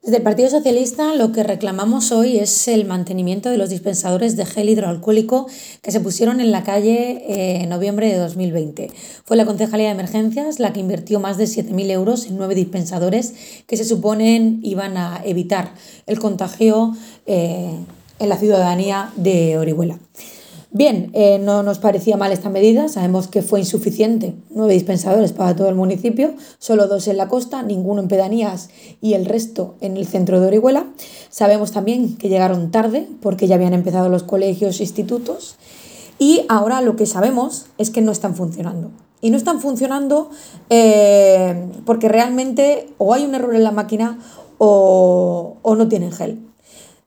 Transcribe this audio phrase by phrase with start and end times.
[0.00, 4.46] Desde el Partido Socialista lo que reclamamos hoy es el mantenimiento de los dispensadores de
[4.46, 5.48] gel hidroalcohólico
[5.82, 8.92] que se pusieron en la calle eh, en noviembre de 2020.
[9.24, 13.34] Fue la Concejalía de Emergencias la que invirtió más de 7.000 euros en nueve dispensadores
[13.66, 15.74] que se suponen iban a evitar
[16.06, 16.96] el contagio
[17.26, 17.72] eh,
[18.20, 19.98] en la ciudadanía de Orihuela.
[20.70, 25.56] Bien, eh, no nos parecía mal esta medida, sabemos que fue insuficiente, nueve dispensadores para
[25.56, 28.68] todo el municipio, solo dos en la costa, ninguno en pedanías
[29.00, 30.84] y el resto en el centro de Orihuela.
[31.30, 35.56] Sabemos también que llegaron tarde porque ya habían empezado los colegios e institutos
[36.18, 38.90] y ahora lo que sabemos es que no están funcionando.
[39.22, 40.30] Y no están funcionando
[40.68, 44.18] eh, porque realmente o hay un error en la máquina
[44.58, 46.38] o, o no tienen gel.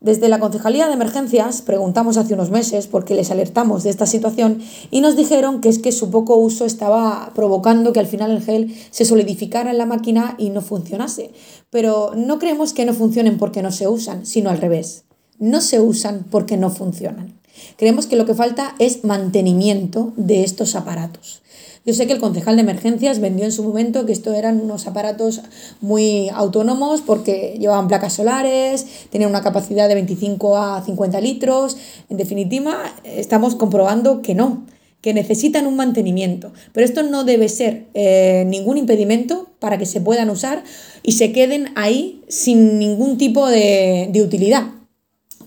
[0.00, 4.60] Desde la Concejalía de Emergencias preguntamos hace unos meses porque les alertamos de esta situación
[4.90, 8.42] y nos dijeron que es que su poco uso estaba provocando que al final el
[8.42, 11.30] gel se solidificara en la máquina y no funcionase.
[11.70, 15.06] Pero no creemos que no funcionen porque no se usan, sino al revés.
[15.38, 17.35] No se usan porque no funcionan.
[17.76, 21.42] Creemos que lo que falta es mantenimiento de estos aparatos.
[21.86, 24.88] Yo sé que el concejal de emergencias vendió en su momento que esto eran unos
[24.88, 25.42] aparatos
[25.80, 31.76] muy autónomos porque llevaban placas solares, tenían una capacidad de 25 a 50 litros.
[32.08, 34.66] En definitiva, estamos comprobando que no,
[35.00, 36.52] que necesitan un mantenimiento.
[36.72, 40.64] Pero esto no debe ser eh, ningún impedimento para que se puedan usar
[41.04, 44.75] y se queden ahí sin ningún tipo de utilidad.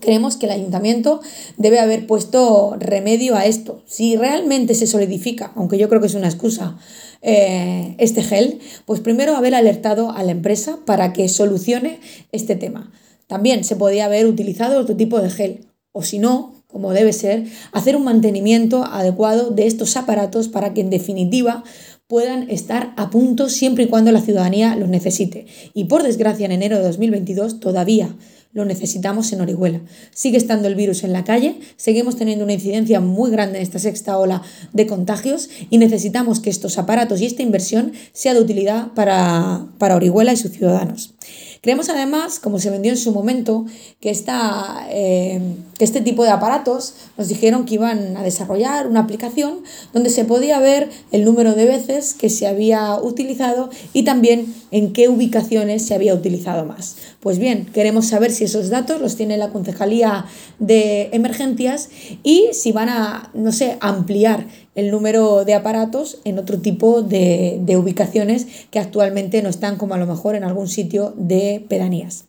[0.00, 1.20] Creemos que el ayuntamiento
[1.56, 3.82] debe haber puesto remedio a esto.
[3.86, 6.78] Si realmente se solidifica, aunque yo creo que es una excusa,
[7.22, 12.00] eh, este gel, pues primero haber alertado a la empresa para que solucione
[12.32, 12.90] este tema.
[13.26, 17.44] También se podía haber utilizado otro tipo de gel, o si no, como debe ser,
[17.72, 21.62] hacer un mantenimiento adecuado de estos aparatos para que en definitiva
[22.06, 25.46] puedan estar a punto siempre y cuando la ciudadanía los necesite.
[25.74, 28.16] Y por desgracia, en enero de 2022 todavía
[28.52, 29.80] lo necesitamos en Orihuela.
[30.12, 33.78] Sigue estando el virus en la calle, seguimos teniendo una incidencia muy grande en esta
[33.78, 38.88] sexta ola de contagios y necesitamos que estos aparatos y esta inversión sea de utilidad
[38.94, 41.14] para, para Orihuela y sus ciudadanos.
[41.62, 43.66] Creemos además, como se vendió en su momento,
[44.00, 45.40] que, esta, eh,
[45.76, 49.60] que este tipo de aparatos nos dijeron que iban a desarrollar una aplicación
[49.92, 54.94] donde se podía ver el número de veces que se había utilizado y también en
[54.94, 56.96] qué ubicaciones se había utilizado más.
[57.20, 60.24] Pues bien, queremos saber si esos datos los tiene la Concejalía
[60.58, 61.90] de Emergencias
[62.22, 67.62] y si van a, no sé, ampliar el número de aparatos en otro tipo de,
[67.76, 72.24] ubicaciones que actualmente no están como a lo mejor en algún sitio de pedanías.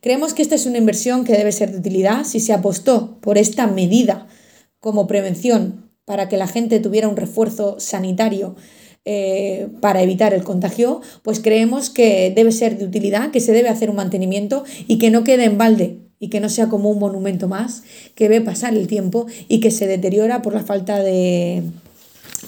[0.00, 3.36] Creemos que esta es una inversión que debe ser de utilidad si se apostó por
[3.36, 4.28] esta medida
[4.78, 8.54] como prevención para que la gente tuviera un refuerzo sanitario
[9.04, 13.68] eh, para evitar el contagio, pues creemos que debe ser de utilidad, que se debe
[13.68, 16.98] hacer un mantenimiento y que no quede en balde y que no sea como un
[16.98, 17.82] monumento más
[18.14, 21.62] que ve pasar el tiempo y que se deteriora por la falta de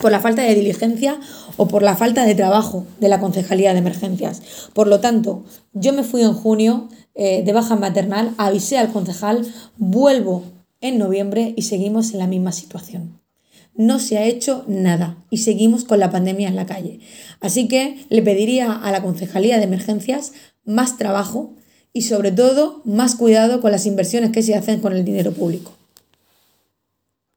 [0.00, 1.18] por la falta de diligencia
[1.56, 4.42] o por la falta de trabajo de la Concejalía de Emergencias.
[4.72, 9.46] Por lo tanto, yo me fui en junio eh, de baja maternal, avisé al concejal,
[9.76, 10.44] vuelvo
[10.80, 13.21] en noviembre y seguimos en la misma situación.
[13.74, 17.00] No se ha hecho nada y seguimos con la pandemia en la calle.
[17.40, 20.32] Así que le pediría a la Concejalía de Emergencias
[20.64, 21.56] más trabajo,
[21.92, 25.72] y sobre todo más cuidado con las inversiones que se hacen con el dinero público.